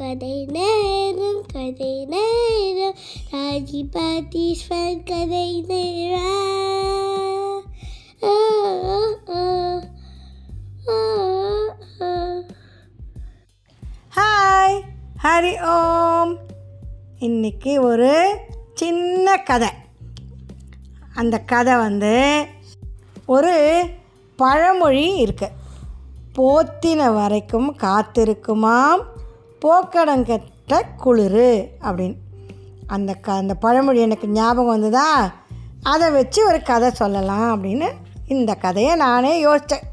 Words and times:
கதை 0.00 0.44
நேரம் 0.44 1.42
கதை 1.52 2.04
நேரம். 2.04 2.94
ராஜிபாத்தீஸ்வர் 3.30 5.02
கதை 5.04 5.64
நேரம். 5.68 7.62
ஹாய் 14.16 14.80
ஹரி 15.22 15.54
ஓம் 15.64 16.38
இன்னைக்கு 17.18 17.82
ஒரு 17.82 18.36
சின்ன 18.74 19.36
கதை. 19.36 19.68
அந்த 21.14 21.38
கதை 21.38 21.76
வந்து 21.76 22.44
ஒரு 23.26 23.86
பழமொழி 24.36 25.24
இருக்குது 25.24 25.56
போத்தின 26.38 27.14
வரைக்கும் 27.14 27.76
காத்திருக்குமாம். 27.76 29.00
போக்கடங்கட்ட 29.62 30.80
குளிரு 30.96 31.70
அப்படின்னு. 31.80 32.16
அந்த 32.86 33.14
க 33.14 33.32
அந்த 33.32 33.54
பழமொழி 33.54 34.00
எனக்கு 34.00 34.28
ஞாபகம் 34.28 34.66
வந்ததா? 34.66 35.32
அதை 35.82 36.10
வச்சு 36.10 36.46
ஒரு 36.46 36.62
கதை 36.62 36.90
சொல்லலாம் 36.90 37.48
அப்படின்னு 37.54 37.88
இந்த 38.28 38.54
கதையை 38.54 38.94
நானே 38.94 39.44
யோசித்தேன் 39.44 39.86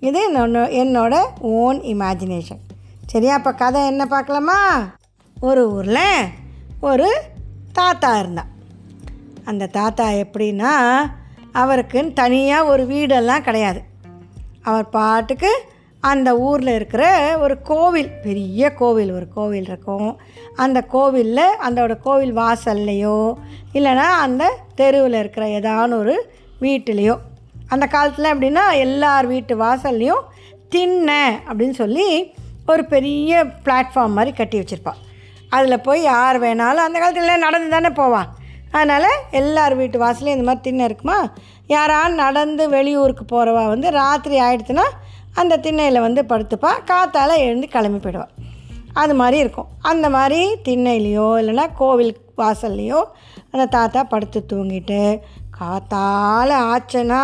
இது 0.00 0.32
என்னோட 0.32 0.58
என்னோட 0.82 1.14
ஓன் 1.40 1.80
இமேஜினேஷன் 1.80 2.62
சரியா 3.06 3.34
அப்போ 3.34 3.52
கதை 3.52 3.86
என்ன 3.86 4.06
பார்க்கலாமா? 4.06 4.58
ஒரு 5.40 5.72
ஊரில் 5.72 6.28
ஒரு 6.80 7.22
தாத்தா 7.72 8.18
இருந்தான். 8.18 8.50
அந்த 9.44 9.66
தாத்தா 9.66 10.08
எப்படின்னா 10.08 10.72
அவருக்குன்னு 11.54 12.12
தனியாக 12.12 12.64
ஒரு 12.64 12.82
வீடெல்லாம் 12.82 13.40
கிடையாது. 13.40 13.82
அவர் 14.62 14.88
பாட்டுக்கு 14.88 15.50
அந்த 16.10 16.30
ஊரில் 16.46 16.72
இருக்கிற 16.74 17.04
ஒரு 17.40 17.54
கோவில் 17.62 18.10
பெரிய 18.22 18.70
கோவில் 18.80 19.12
ஒரு 19.12 19.26
கோவில் 19.34 19.68
இருக்கும். 19.70 20.10
அந்த 20.56 20.78
கோவிலில் 20.94 21.56
அந்தோட 21.66 21.92
கோவில் 22.06 22.34
வாசல்லையோ 22.36 23.18
இல்லைன்னா 23.74 24.08
அந்த 24.24 24.44
தெருவில் 24.80 25.18
இருக்கிற 25.22 25.46
ஏதான 25.58 25.98
ஒரு 25.98 26.14
வீட்டிலையோ. 26.60 27.16
அந்த 27.68 27.86
காலத்தில் 27.86 28.32
எப்படின்னா 28.32 28.64
எல்லார் 28.86 29.26
வீட்டு 29.26 29.54
வாசல்லையும் 29.64 30.24
தின்ன 30.68 31.10
அப்படின்னு 31.48 31.76
சொல்லி 31.82 32.08
ஒரு 32.66 32.84
பெரிய 32.84 33.44
பிளாட்ஃபார்ம் 33.64 34.16
மாதிரி 34.18 34.32
கட்டி 34.36 34.58
வச்சுருப்பான் 34.58 35.00
அதில் 35.56 35.84
போய் 35.86 36.00
யார் 36.02 36.36
வேணாலும் 36.42 36.86
அந்த 36.86 36.98
காலத்தில் 36.98 37.44
நடந்து 37.46 37.68
தானே 37.68 37.90
போவான் 38.00 38.30
அதனால் 38.70 39.10
எல்லார் 39.40 39.74
வீட்டு 39.76 39.96
வாசலையும் 39.98 40.36
இந்த 40.36 40.46
மாதிரி 40.46 40.64
திண்ணை 40.66 40.84
இருக்குமா? 40.84 41.18
யாராவது 41.66 42.14
நடந்து 42.14 42.62
வெளியூருக்கு 42.68 43.24
போகிறவா 43.32 43.64
வந்து 43.66 43.90
ராத்திரி 44.00 44.36
ஆயிடுச்சுன்னா 44.40 44.86
அந்த 45.34 45.56
திண்ணையில் 45.56 46.00
வந்து 46.00 46.22
படுத்துப்பா 46.22 46.70
காத்தால் 46.86 47.38
எழுந்து 47.38 47.68
கிளம்பி 47.68 48.08
போயிடுவா. 48.08 48.26
அது 48.92 49.14
மாதிரி 49.14 49.38
இருக்கும். 49.38 49.66
அந்த 49.80 50.10
மாதிரி 50.10 50.54
திண்ணையிலையோ 50.64 51.28
இல்லைன்னா 51.40 51.66
கோவில் 51.74 52.16
வாசல்லையோ 52.36 53.04
அந்த 53.50 53.64
தாத்தா 53.66 54.02
படுத்து 54.02 54.44
தூங்கிட்டு 54.52 55.20
காத்தால் 55.60 56.54
ஆச்சுன்னா 56.64 57.22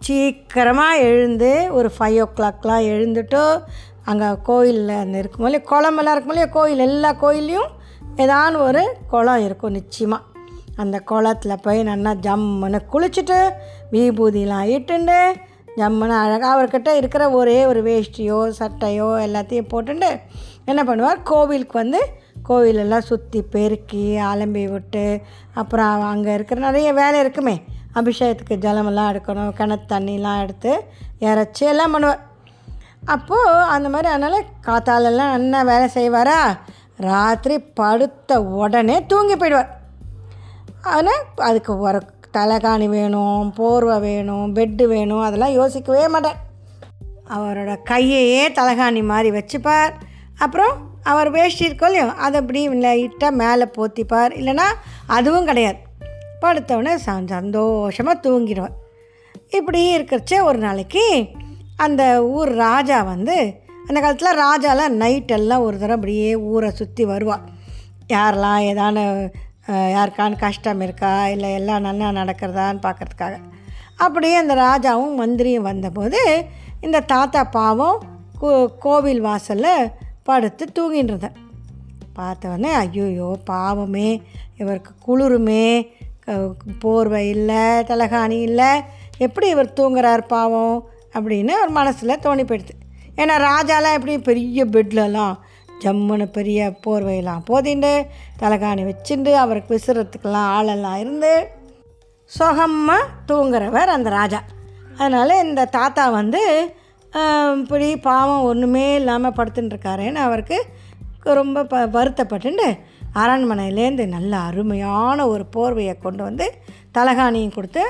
சீக்கிரமாக 0.00 0.98
எழுந்து 0.98 1.68
ஒரு 1.72 1.92
ஃபைவ் 1.98 2.20
ஓ 2.20 2.26
கிளாக்லாம் 2.36 2.86
எழுந்துட்டு 2.92 3.62
அங்கே 4.04 4.26
கோயிலில் 4.42 4.88
அந்த 4.88 5.18
இருக்கும் 5.18 5.44
இல்லையா 5.44 5.66
குளமெல்லாம் 5.70 6.12
இருக்கும் 6.12 6.34
இல்லையா 6.34 6.44
கோயில் 6.44 6.78
எல்லா 6.78 7.12
கோயில்லையும் 7.12 7.70
ஏதான 8.16 8.58
ஒரு 8.58 8.96
குளம் 9.08 9.44
இருக்கும் 9.44 9.72
நிச்சயமாக 9.72 10.22
அந்த 10.76 11.00
குளத்தில் 11.00 11.62
போய் 11.62 11.82
நல்லா 11.82 12.12
ஜம்முன்னு 12.12 12.80
குளிச்சுட்டு 12.92 13.50
விபூதிலாம் 13.92 14.68
இட்டுண்டு 14.68 15.34
ஜம்முன்னு 15.80 16.16
அழகாக 16.22 16.52
அவர்கிட்ட 16.54 16.90
இருக்கிற 17.00 17.22
ஒரே 17.38 17.58
ஒரு 17.70 17.80
வேஷ்டியோ 17.88 18.38
சட்டையோ 18.58 19.08
எல்லாத்தையும் 19.26 19.70
போட்டுண்டு 19.72 20.10
என்ன 20.70 20.80
பண்ணுவார்? 20.88 21.20
கோவிலுக்கு 21.30 21.76
வந்து 21.82 22.00
கோவிலெல்லாம் 22.48 23.08
சுற்றி 23.10 23.40
பெருக்கி 23.54 24.04
அலம்பி 24.30 24.64
விட்டு 24.72 25.04
அப்புறம் 25.60 26.04
அங்கே 26.10 26.34
இருக்கிற 26.36 26.60
நிறைய 26.68 26.88
வேலை 27.00 27.18
இருக்குமே. 27.24 27.56
அபிஷேகத்துக்கு 28.00 28.56
ஜலமெல்லாம் 28.64 29.10
எடுக்கணும் 29.12 29.56
கிணத்து 29.58 29.90
தண்ணிலாம் 29.94 30.42
எடுத்து 30.44 30.72
இறச்சி 31.30 31.64
எல்லாம் 31.72 31.94
பண்ணுவார். 31.94 32.22
அப்போது 33.14 33.66
அந்த 33.74 33.86
மாதிரி 33.94 34.08
அதனால் 34.14 34.48
காத்தாலெல்லாம் 34.66 35.34
என்ன 35.38 35.64
வேலை 35.70 35.88
செய்வாரா? 35.98 36.38
ராத்திரி 37.08 37.56
படுத்த 37.80 38.40
உடனே 38.60 38.96
தூங்கி 39.12 39.36
போயிடுவார். 39.36 39.70
ஆனால் 40.94 41.22
அதுக்கு 41.48 41.72
ஒரு 41.78 42.00
தலைகாணி 42.32 42.88
வேணும் 42.88 43.52
போர்வை 43.52 44.00
வேணும் 44.00 44.54
பெட்டு 44.54 44.86
வேணும் 44.86 45.20
அதெல்லாம் 45.20 45.52
யோசிக்கவே 45.52 46.08
மாட்டார் 46.08 46.50
அவரோட 47.28 47.76
கையையே 47.90 48.48
தலைகாணி 48.48 49.04
மாதிரி 49.04 49.30
வச்சுப்பார். 49.30 49.92
அப்புறம் 50.38 50.90
அவர் 51.02 51.30
வேஷ்டி 51.30 51.68
இருக்கோ 51.68 51.84
இல்லையோ 51.84 52.12
அதை 52.12 52.40
அப்படி 52.40 52.68
லைட்டாக 52.68 53.30
மேலே 53.30 53.64
போத்திப்பார். 53.64 54.32
இல்லைன்னா 54.32 54.64
அதுவும் 55.06 55.44
கிடையாது. 55.44 55.76
படுத்தவுடனே 56.42 56.98
ச- 57.06 57.28
சந்தோஷமாக 57.28 58.30
தூங்கிடுவார். 58.30 58.80
இப்படி 59.50 59.98
இருக்கிறச்சே 59.98 60.42
ஒரு 60.42 60.58
நாளைக்கு 60.58 61.28
அந்த 61.76 62.26
ஊர் 62.26 62.48
ராஜா 62.48 63.02
வந்து 63.02 63.54
அந்த 63.88 64.00
காலத்தில் 64.00 64.38
ராஜாலாம் 64.38 65.02
நைட்டெல்லாம் 65.02 65.58
ஒரு 65.58 65.78
தடவை 65.78 65.94
அப்படியே 65.94 66.36
ஊரை 66.36 66.70
சுற்றி 66.70 67.04
வருவாள் 67.04 67.40
யாரெல்லாம் 68.08 68.60
ஏதான 68.60 69.28
யாருக்கான 69.66 70.38
கஷ்டம் 70.38 70.80
இருக்கா? 70.80 71.12
இல்லை 71.28 71.50
எல்லாம் 71.52 71.86
நல்லா 71.88 72.08
நடக்கிறதான்னு 72.20 72.84
பார்க்கறதுக்காக. 72.86 73.36
அப்படியே 73.96 74.34
அந்த 74.34 74.54
ராஜாவும் 74.54 75.18
மந்திரியும் 75.20 75.68
வந்தபோது 75.70 76.20
இந்த 76.80 77.00
தாத்தா 77.00 77.44
பாவம் 77.44 77.98
கோ 78.40 78.50
கோவில் 78.78 79.20
வாசலில் 79.20 79.90
படுத்து 80.22 80.64
தூங்கின்றது. 80.78 81.28
இருந்தார் 81.28 81.38
பார்த்தவொடனே 82.18 82.70
ஐயோயோ 82.84 83.28
பாவமே 83.44 84.08
இவருக்கு 84.56 84.92
குளிருமே 85.06 85.66
போர்வை 86.78 87.28
இல்லை 87.28 87.62
தலகாணி 87.90 88.38
இல்லை 88.48 88.72
எப்படி 89.18 89.46
இவர் 89.48 89.76
தூங்குறார் 89.80 90.24
பாவம் 90.26 90.76
அப்படின்னு 91.14 91.52
ஒரு 91.62 91.70
மனசில் 91.70 92.20
தோணி 92.22 92.44
போயிடுது 92.44 92.74
ஏன்னா 93.16 93.34
ராஜாலாம் 93.48 93.92
எப்படி 93.92 94.14
பெரிய 94.18 94.64
பெட்லலாம் 94.64 95.34
ஜம்முன்னு 95.84 96.26
பெரிய 96.36 96.68
போர்வையெல்லாம் 96.84 97.46
போதிண்டு 97.50 97.92
தலைகாணி 98.42 98.82
வச்சுண்டு 98.90 99.32
அவருக்கு 99.44 99.70
விசிறத்துக்கெல்லாம் 99.76 100.50
ஆளெல்லாம் 100.56 101.00
இருந்து 101.02 101.32
சுகமாக 102.30 103.10
தூங்குறவர் 103.30 103.94
அந்த 103.96 104.10
ராஜா. 104.18 104.40
அதனால் 104.98 105.42
இந்த 105.46 105.62
தாத்தா 105.78 106.04
வந்து 106.20 106.42
இப்படி 107.60 107.88
பாவம் 108.06 108.46
ஒன்றுமே 108.50 108.86
இல்லாமல் 108.94 109.36
படுத்துட்டுருக்காருன்னு 109.38 110.20
அவருக்கு 110.26 110.58
ரொம்ப 111.40 111.64
ப 111.72 111.80
வருத்தப்பட்டுண்டு 111.96 112.68
அரண்மனையிலேருந்து 113.22 114.04
நல்ல 114.14 114.32
அருமையான 114.48 115.26
ஒரு 115.32 115.44
போர்வையை 115.54 115.94
கொண்டு 115.98 116.22
வந்து 116.28 116.46
தலகாணியும் 116.96 117.56
கொடுத்து 117.56 117.84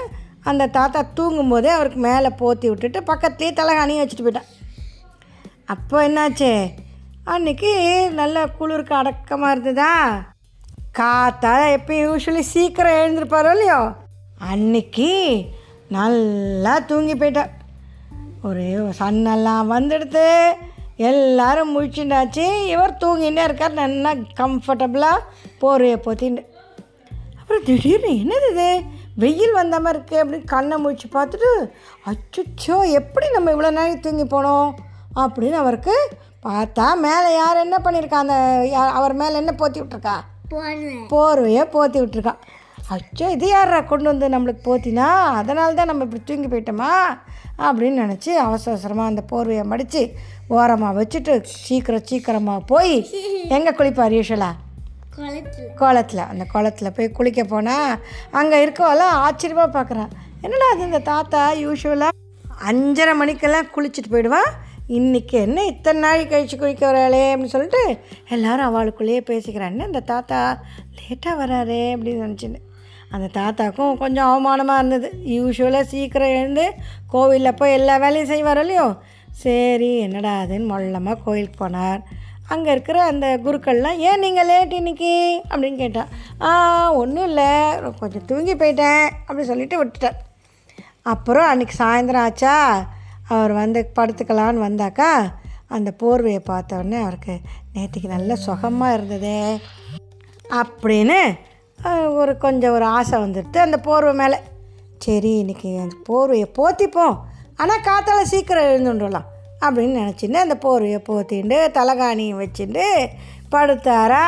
அந்த 0.50 0.70
தாத்தா 0.76 1.00
தூங்கும்போதே 1.18 1.70
அவருக்கு 1.76 2.00
மேலே 2.06 2.30
போத்தி 2.40 2.66
விட்டுட்டு 2.70 3.00
பக்கத்துலேயே 3.10 3.52
தலகாணியும் 3.60 4.02
வச்சுட்டு 4.02 4.24
போயிட்டான். 4.26 4.50
அப்போ 5.74 5.96
என்னாச்சு? 6.08 6.50
அன்னைக்கு 7.24 7.72
நல்ல 8.10 8.46
குளிருக்கு 8.46 8.94
அடக்கமாக 8.94 9.52
இருந்ததா? 9.52 9.92
காத்தா 10.98 11.52
எப்பயும் 11.76 12.08
யூஸ்வலி 12.12 12.38
சீக்கிரம் 12.38 12.92
எழுந்திருப்பாரோ 12.92 13.50
இல்லையோ? 13.50 13.92
அன்னைக்கு 14.38 15.44
நல்லா 15.88 16.78
தூங்கி 16.78 17.14
போயிட்டா. 17.14 17.46
ஒரே 18.42 18.74
சன்னெல்லாம் 18.74 19.70
வந்துடுது 19.70 20.52
எல்லாரும் 20.96 21.72
முழிச்சுட்டாச்சு 21.74 22.66
இவர் 22.66 22.98
தூங்கிட்டே 23.04 23.44
இருக்கார். 23.44 23.72
நல்லா 23.72 24.12
கம்ஃபர்டபுளாக 24.12 25.26
போர்வையை 25.60 25.98
போத்திண்டு. 26.06 26.42
அப்புறம் 27.40 27.64
திடீர்னு 27.64 28.10
என்னது 28.10 28.50
இது? 28.50 28.80
வெயில் 29.14 29.52
வந்த 29.52 29.80
மாதிரி 29.80 30.02
இருக்குது 30.02 30.18
அப்படின்னு 30.18 30.44
கண்ணை 30.44 30.84
முழிச்சு 30.84 31.08
பார்த்துட்டு 31.12 31.70
அச்சோ 32.06 32.90
எப்படி 32.90 33.30
நம்ம 33.30 33.50
இவ்வளோ 33.50 33.70
நேரம் 33.70 34.00
தூங்கி 34.00 34.36
போனோம்? 34.36 34.70
அப்படின்னு 35.16 35.52
அவருக்கு 35.52 36.08
பார்த்தா 36.42 36.94
மேலே 36.94 37.34
யார் 37.34 37.56
என்ன 37.56 37.76
பண்ணியிருக்கா 37.84 38.18
அந்த 38.24 38.34
அவர் 38.92 39.12
மேலே 39.12 39.34
என்ன 39.36 39.52
போத்தி 39.58 39.78
விட்ருக்கா 39.82 40.16
போர்வையை 41.10 41.64
போத்தி 41.72 41.98
விட்ருக்கா 42.00 42.34
அச்சோ 42.90 43.30
இது 43.30 43.46
யாரா 43.48 43.80
கொண்டு 43.80 44.04
வந்து 44.04 44.28
நம்மளுக்கு 44.28 44.62
போத்தினா? 44.64 45.06
அதனால 45.32 45.74
தான் 45.74 45.86
நம்ம 45.86 46.04
இப்படி 46.04 46.22
தூங்கி 46.24 46.48
போயிட்டோமா? 46.48 46.90
அப்படின்னு 47.58 48.02
நினச்சி 48.04 48.30
அவசர 48.36 48.70
அவசரமாக 48.72 49.08
அந்த 49.08 49.22
போர்வையை 49.30 49.64
மடித்து 49.64 50.14
ஓரமாக 50.48 51.04
வச்சுட்டு 51.04 51.42
சீக்கிரம் 51.44 52.04
சீக்கிரமாக 52.04 52.60
போய் 52.66 53.08
எங்கே 53.48 53.70
குளிப்பார் 53.70 54.16
குளத்துல. 55.16 55.74
குளத்தில். 55.76 56.18
அந்த 56.18 56.44
குளத்தில் 56.44 56.92
போய் 56.92 57.12
குளிக்க 57.12 57.44
போனால் 57.44 57.98
அங்கே 58.30 58.66
இருக்கவெல்லாம் 58.66 59.16
ஆச்சரியமாக 59.26 59.70
பார்க்குறான் 59.78 60.12
என்னடா 60.40 60.68
அது 60.70 60.82
இந்த 60.82 60.98
தாத்தா 60.98 61.52
யூஸ்வலாக 61.52 62.10
அஞ்சரை 62.64 63.14
மணிக்கெல்லாம் 63.16 63.70
குளிச்சுட்டு 63.76 64.10
போயிடுவான் 64.10 64.50
இன்றைக்கி 64.96 65.30
என்ன 65.30 65.64
இத்தனை 65.64 66.00
நாள் 66.00 66.22
கழிச்சு 66.22 66.56
குளிக்க 66.58 66.92
வராளே 66.92 67.20
அப்படின்னு 67.32 67.54
சொல்லிட்டு 67.54 67.98
எல்லாரும் 68.28 68.64
அவளுக்குள்ளேயே 68.64 69.20
பேசிக்கிறான்னு 69.20 69.84
அந்த 69.84 69.84
இந்த 69.84 70.00
தாத்தா 70.00 70.60
லேட்டாக 70.96 71.34
வராரே 71.40 71.78
அப்படின்னு 71.94 72.24
நினச்சின்னு. 72.24 72.58
அந்த 73.10 73.26
தாத்தாக்கும் 73.38 73.96
கொஞ்சம் 73.96 74.28
அவமானமாக 74.32 74.76
இருந்தது. 74.76 75.12
யூஸ்வலாக 75.24 75.82
சீக்கிரம் 75.82 76.28
எழுந்து 76.28 76.72
கோவிலில் 77.06 77.54
போய் 77.54 77.72
எல்லா 77.72 77.96
வேலையும் 77.96 78.26
செய்வார் 78.26 78.58
இல்லையோ? 78.58 78.96
சரி 79.30 79.98
என்னடா 79.98 80.42
அதுன்னு 80.42 80.68
மொல்லமாக 80.72 81.18
கோயிலுக்கு 81.24 81.58
போனார். 81.64 82.00
அங்கே 82.46 82.70
இருக்கிற 82.70 83.02
அந்த 83.02 83.40
குருக்கள்லாம் 83.44 83.96
ஏன் 83.96 84.18
நீங்கள் 84.18 84.46
லேட் 84.46 84.72
இன்னைக்கு? 84.72 85.42
அப்படின்னு 85.50 85.76
கேட்டான் 85.76 86.08
ஆ 86.40 86.92
ஒன்றும் 86.92 87.24
இல்லை. 87.24 87.52
கொஞ்சம் 88.00 88.24
தூங்கி 88.26 88.54
போயிட்டேன். 88.54 89.06
அப்படி 89.26 89.44
சொல்லிட்டு 89.44 89.84
விட்டுட்டார். 89.84 90.18
அப்புறம் 91.02 91.48
அன்றைக்கி 91.52 91.78
சாயந்தரம் 91.78 92.26
ஆச்சா? 92.28 92.56
அவர் 93.28 93.52
வந்து 93.52 93.92
படுத்துக்கலான்னு 93.96 94.64
வந்தாக்கா 94.68 95.32
அந்த 95.66 95.94
போர்வையை 95.98 96.40
பார்த்தோடனே 96.46 97.00
அவருக்கு 97.00 97.40
நேற்றுக்கு 97.74 98.06
நல்ல 98.06 98.36
சுகமாக 98.36 98.94
இருந்ததே 98.94 99.60
அப்படின்னு 100.50 101.38
ஒரு 102.14 102.38
கொஞ்சம் 102.38 102.72
ஒரு 102.72 102.84
ஆசை 102.84 103.20
வந்துடுது 103.20 103.58
அந்த 103.58 103.80
போர்வை 103.80 104.14
மேலே. 104.14 104.38
சரி 104.98 105.38
இன்னைக்கு 105.38 105.78
அந்த 105.78 105.96
போர்வையை 106.08 106.48
போத்திப்போம். 106.58 107.18
ஆனால் 107.56 107.80
காற்றால் 107.80 108.24
சீக்கிரம் 108.24 108.64
எழுந்துடலாம் 108.64 109.28
அப்படின்னு 109.60 109.98
நினச்சிட்டு 110.02 110.34
அந்த 110.34 110.56
போர்வையை 110.62 111.00
போத்திண்டு 111.08 111.58
தலைகாணியும் 111.78 112.46
வச்சுட்டு 112.46 113.06
படுத்தாரா? 113.52 114.26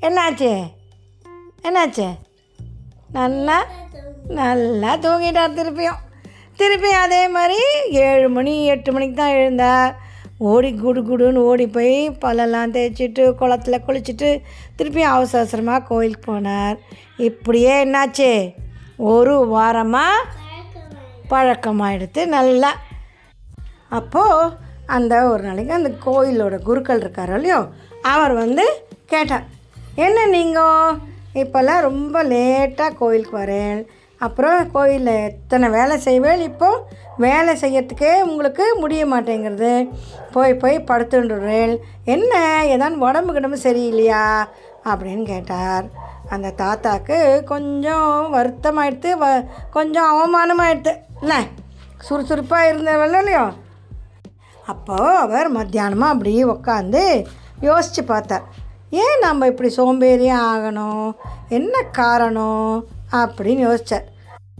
என்னாச்சு? 0.00 0.62
என்னாச்சு? 1.62 2.08
நல்லா 3.10 3.64
நல்லா 4.26 4.96
தூங்கிட்டார் 4.96 5.56
திருப்பியும். 5.56 6.00
திருப்பியும் 6.58 7.02
அதே 7.04 7.20
மாதிரி 7.36 7.60
ஏழு 8.06 8.26
மணி 8.28 8.52
எட்டு 8.72 8.90
மணிக்கு 8.94 9.16
தான் 9.20 9.36
எழுந்தார் 9.38 9.92
ஓடி 10.50 10.70
குடு 10.82 11.00
குடுன்னு 11.08 11.40
ஓடி 11.48 11.66
போய் 11.76 11.94
பல்லெல்லாம் 12.22 12.72
தேய்ச்சிட்டு 12.76 13.24
குளத்துல 13.40 13.76
குளிச்சுட்டு 13.86 14.28
திருப்பியும் 14.78 15.14
அவசர 15.14 15.40
அவசரமாக 15.42 15.86
கோயிலுக்கு 15.90 16.24
போனார். 16.32 16.76
இப்படியே 17.28 17.72
என்னாச்சு? 17.84 18.30
ஒரு 19.12 19.34
வாரமாக 19.54 20.26
பழக்கமாகிடுத்து 21.30 22.22
நல்லா. 22.36 22.72
அப்போது 23.98 24.52
அந்த 24.96 25.14
ஒரு 25.30 25.42
நாளைக்கு 25.42 25.78
அந்த 25.78 25.90
கோயிலோட 26.06 26.56
குருக்கள் 26.68 27.02
இருக்கார் 27.04 27.32
இல்லையோ 27.36 27.60
அவர் 28.12 28.34
வந்து 28.42 28.64
கேட்டார் 29.12 29.48
என்ன 30.04 30.26
நீங்கள் 30.36 30.98
இப்போல்லாம் 31.42 31.84
ரொம்ப 31.88 32.16
லேட்டாக 32.32 32.96
கோயிலுக்கு 33.00 33.36
வரேன். 33.42 33.80
அப்புறம் 34.22 34.70
கோயிலில் 34.70 35.22
எத்தனை 35.28 35.68
வேலை 35.68 35.98
செய்வேன் 35.98 36.40
இப்போது 36.40 36.82
வேலை 37.16 37.52
செய்யறதுக்கே 37.60 38.20
உங்களுக்கு 38.20 38.76
முடிய 38.78 39.06
மாட்டேங்கிறது. 39.06 39.88
போய் 40.32 40.54
போய் 40.54 40.84
படுத்துடுறேன் 40.90 41.78
என்ன? 42.04 42.32
ஏதான் 42.66 42.96
உடம்பு 42.96 43.32
கிடம்பு 43.32 43.58
சரியில்லையா? 43.58 44.44
அப்படின்னு 44.84 45.24
கேட்டார். 45.24 45.84
அந்த 46.28 46.52
தாத்தாக்கு 46.56 47.44
கொஞ்சம் 47.44 48.34
வருத்தமாயிடுத்து 48.34 49.10
வ 49.22 49.46
கொஞ்சம் 49.70 50.10
அவமானமாயிடுது 50.12 50.94
என்ன? 51.20 51.44
சுறுசுறுப்பாக 51.98 52.68
இருந்தவள் 52.68 53.18
இல்லையோ? 53.18 53.52
அப்போது 54.66 55.16
அவர் 55.16 55.56
மத்தியானமாக 55.56 56.14
அப்படியே 56.14 56.42
உட்காந்து 56.42 57.24
யோசித்து 57.60 58.04
பார்த்தார். 58.04 58.46
ஏன் 58.90 59.18
நம்ம 59.20 59.46
இப்படி 59.46 59.74
சோம்பேறியாக 59.76 60.48
ஆகணும்? 60.52 61.12
என்ன 61.48 61.82
காரணம்? 61.82 62.86
அப்படின்னு 63.12 63.62
யோசித்தார் 63.68 64.10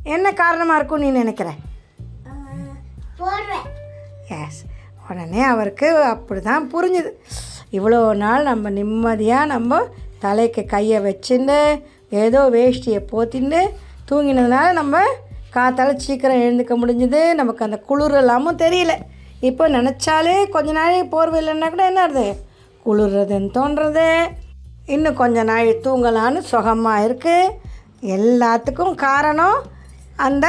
என்ன 0.04 0.32
காரணமாக 0.32 0.78
இருக்கும் 0.78 1.02
நீ 1.04 1.10
நினைக்கிற? 1.10 1.48
எஸ் 4.38 4.60
உடனே 5.10 5.42
அவருக்கு 5.42 5.88
அப்படி 6.04 6.40
தான் 6.40 6.68
புரிஞ்சுது. 6.74 7.10
இவ்வளோ 7.72 8.14
நாள் 8.14 8.42
நம்ம 8.42 8.70
நிம்மதியாக 8.70 9.46
நம்ம 9.46 9.80
தலைக்கு 10.20 10.64
கையை 10.64 10.98
வச்சுட்டு 11.06 11.58
ஏதோ 12.08 12.40
வேஷ்டியை 12.50 13.00
போத்தின்னு 13.12 13.60
தூங்கினதுனால 14.10 14.72
நம்ம 14.72 14.96
காத்தால 15.54 15.96
சீக்கிரம் 15.96 16.42
எழுந்துக்க 16.44 16.74
முடிஞ்சுது. 16.82 17.34
நமக்கு 17.34 17.64
அந்த 17.64 17.78
குளிர் 17.88 18.20
எல்லாமும் 18.20 18.60
தெரியல. 18.64 18.94
இப்போ 19.40 19.68
நினச்சாலே 19.68 20.34
கொஞ்ச 20.50 20.72
நாள் 20.72 21.08
போர்வை 21.08 21.38
இல்லைன்னா 21.42 21.68
கூட 21.70 21.84
என்ன 21.86 22.02
ஆகுது? 22.02 22.26
குளிர்றதுன்னு 22.86 23.50
தோன்றது 23.58 24.06
இன்னும் 24.86 25.14
கொஞ்ச 25.14 25.42
நாள் 25.42 25.68
தூங்கலான்னு 25.84 26.38
சுகமாக 26.38 27.04
இருக்குது 27.08 27.54
எல்லாத்துக்கும் 28.16 28.94
காரணம் 28.94 29.58
அந்த 30.26 30.46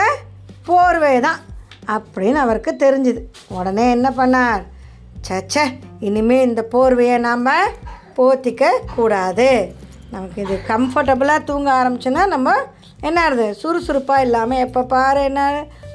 போர்வை 0.67 1.15
தான் 1.27 1.39
அப்படின்னு 1.95 2.39
அவருக்கு 2.43 2.71
தெரிஞ்சுது. 2.83 3.21
உடனே 3.57 3.85
என்ன 3.95 4.09
பண்ணார்? 4.19 4.63
சச்சே 5.27 5.63
இனிமேல் 6.07 6.47
இந்த 6.49 6.61
போர்வையை 6.73 7.17
நாம் 7.27 7.49
போத்திக்க 8.17 8.63
கூடாது. 8.95 9.49
நமக்கு 10.13 10.39
இது 10.45 10.55
கம்ஃபர்டபுளாக 10.71 11.47
தூங்க 11.49 11.69
ஆரம்பிச்சோன்னா 11.79 12.23
நம்ம 12.33 12.55
என்ன 13.07 13.19
ஆகுது? 13.25 13.47
சுறுசுறுப்பாக 13.61 14.25
இல்லாமல் 14.25 14.63
எப்போ 14.65 14.81
பாரு 14.93 15.21
என்ன 15.29 15.41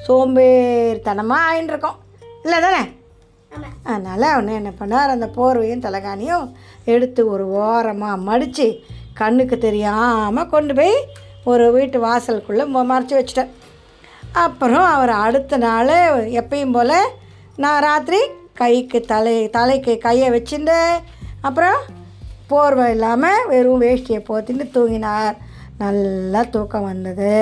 சோம்பேறித்தனமாக 0.07 1.47
ஆயின்னு 1.49 1.71
இருக்கோம் 1.73 1.99
இல்லை 2.43 2.59
தானே? 2.65 2.81
அதனால் 3.91 4.25
அவனு 4.33 4.59
என்ன 4.61 4.71
பண்ணார்? 4.81 5.13
அந்த 5.15 5.27
போர்வையும் 5.37 5.85
தலைகாணியும் 5.85 6.45
எடுத்து 6.93 7.21
ஒரு 7.33 7.45
ஓரமாக 7.61 8.23
மடித்து 8.27 8.67
கண்ணுக்கு 9.21 9.57
தெரியாமல் 9.57 10.51
கொண்டு 10.53 10.73
போய் 10.73 10.95
ஒரு 11.49 11.65
வீட்டு 11.75 11.97
வாசலுக்குள்ளே 12.05 12.65
மறைச்சி 12.91 13.13
வச்சிட்டேன். 13.19 13.53
அப்புறம் 14.45 14.87
அவர் 14.95 15.13
அடுத்த 15.25 15.57
நாள் 15.65 15.93
எப்பயும் 16.39 16.75
போல் 16.77 16.97
நான் 17.63 17.83
ராத்திரி 17.87 18.19
கைக்கு 18.61 18.99
தலை 19.11 19.35
தலைக்கு 19.55 19.93
கையை 20.05 20.27
வச்சுட்டு 20.35 20.77
அப்புறம் 21.47 21.79
போர்வை 22.51 22.87
இல்லாமல் 22.95 23.45
வெறும் 23.51 23.81
வேஷ்டியை 23.81 24.19
போத்தின்னு 24.29 24.65
தூங்கினார். 24.75 25.35
நல்லா 25.83 26.41
தூக்கம் 26.53 26.87
வந்தது. 26.91 27.33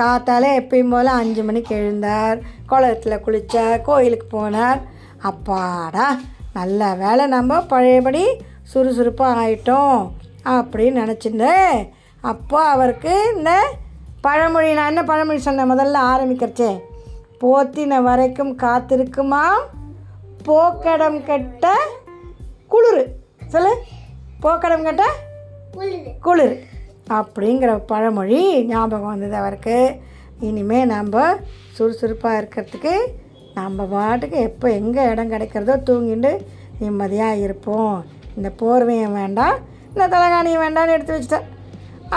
காத்தாலே 0.00 0.48
எப்பயும் 0.60 0.92
போல் 0.94 1.10
அஞ்சு 1.20 1.42
மணிக்கு 1.48 1.74
எழுந்தார். 1.82 2.38
குளத்துல 2.70 3.16
குளித்தார் 3.26 3.84
கோயிலுக்கு 3.88 4.28
போனார். 4.36 4.80
அப்பாடா 5.30 6.06
நல்ல 6.58 6.80
வேலை 7.02 7.24
நம்ம 7.34 7.60
பழையபடி 7.72 8.24
சுறுசுறுப்பாக 8.72 9.38
ஆயிட்டோம் 9.42 10.00
அப்படின்னு 10.56 11.00
நினச்சிட்டு 11.02 11.52
அப்போ 12.30 12.60
அவருக்கு 12.74 13.12
இந்த 13.36 13.52
பழமொழி 14.20 14.72
நான் 14.72 14.86
என்ன 14.86 15.02
பழமொழி 15.04 15.38
சொன்னேன்? 15.38 15.70
முதல்ல 15.70 15.98
ஆரம்பிக்கிறச்சே. 16.12 16.70
போத்தின 17.40 18.02
வரைக்கும் 18.02 18.52
காத்திருக்குமா? 18.58 19.42
போக்கடம் 20.46 21.18
கெட்ட 21.24 21.72
குளிர். 22.68 23.02
சொல்லு. 23.46 23.72
போக்கடம் 24.42 24.82
கெட்ட 24.82 25.04
குளிர். 26.20 26.56
அப்படிங்கிற 27.08 27.72
பழமொழி 27.86 28.64
ஞாபகம் 28.64 29.08
வந்தது 29.08 29.34
அவருக்கு. 29.34 30.00
இனிமேல் 30.40 30.86
நம்ம 30.86 31.36
சுறுசுறுப்பாக 31.72 32.40
இருக்கிறதுக்கு 32.40 32.94
நம்ம 33.54 33.84
பாட்டுக்கு 33.84 34.38
எப்போ 34.40 34.70
எங்கே 34.70 35.02
இடம் 35.02 35.32
கிடைக்கிறதோ 35.32 35.74
தூங்கிட்டு 35.88 36.32
நிம்மதியாக 36.78 37.42
இருப்போம். 37.46 38.04
இந்த 38.36 38.50
போர்வையும் 38.58 39.18
வேண்டாம் 39.20 39.58
இந்த 39.94 40.06
தலைகாணியும் 40.16 40.64
வேண்டாம்னு 40.64 40.96
எடுத்து 40.96 41.18
வச்சிட்டேன். 41.18 41.48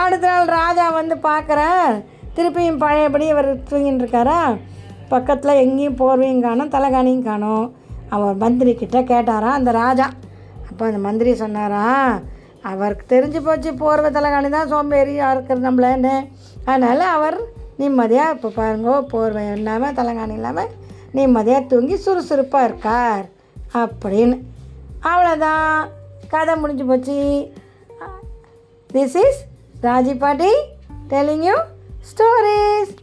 அடுத்த 0.04 0.26
நாள் 0.32 0.54
ராஜா 0.60 0.86
வந்து 1.00 1.16
பார்க்குறேன் 1.30 1.90
திருப்பியும் 2.38 2.82
பழையபடி 2.84 3.26
இவர் 3.34 3.50
தூங்கின்னு 3.70 4.02
இருக்காரா? 4.04 4.40
பக்கத்தில் 5.14 5.60
எங்கேயும் 5.64 6.00
போர்வையும் 6.00 6.46
காணும் 6.46 6.74
தலைகாணியும் 6.76 7.28
காணும். 7.28 7.66
அவர் 8.16 8.42
மந்திரி 8.44 8.72
கிட்ட 8.76 8.98
கேட்டாரா 9.12 9.52
அந்த 9.60 9.72
ராஜா? 9.84 10.08
அப்போ 10.70 10.84
அந்த 10.90 11.00
மந்திரி 11.06 11.32
சொன்னாரா 11.44 11.86
அவருக்கு 12.72 13.06
தெரிஞ்சு 13.14 13.40
போச்சு 13.44 13.70
போர்வை 13.82 14.10
தலைகாணி 14.12 14.50
தான் 14.50 14.72
சோம்பேறியாக 14.74 15.34
இருக்கிறது 15.36 15.68
நம்மளன்னு. 15.68 16.16
அதனால் 16.70 17.04
அவர் 17.16 17.38
நிம்மதியாக 17.82 18.36
இப்போ 18.36 18.50
பாருங்க 18.60 18.92
போர்வை 19.14 19.44
இல்லாமல் 19.58 19.98
தலைகாணி 20.00 20.36
இல்லாமல் 20.40 20.72
நிம்மதியாக 21.18 21.70
தூங்கி 21.72 21.98
சுறுசுறுப்பாக 22.06 22.68
இருக்கார் 22.70 23.26
அப்படின்னு. 23.82 24.38
அவ்வளோதான் 25.12 25.90
கதை 26.34 26.56
முடிஞ்சு 26.62 26.86
போச்சு. 26.86 27.18
This 28.90 29.18
is 29.26 29.40
Rajipati 29.82 30.50
telling 31.10 31.44
you 31.44 31.56
stories. 32.02 32.98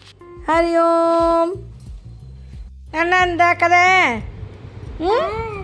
Hari 0.47 0.75
Om. 0.77 1.55
Ananda 2.93 3.55
kada. 3.55 4.19
Hmm? 4.99 5.64